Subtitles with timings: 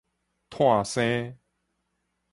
[0.49, 1.37] 湠生